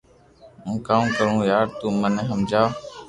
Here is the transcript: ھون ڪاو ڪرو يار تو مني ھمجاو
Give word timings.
ھون 0.63 0.75
ڪاو 0.87 1.05
ڪرو 1.15 1.35
يار 1.51 1.65
تو 1.79 1.85
مني 2.01 2.23
ھمجاو 2.31 2.67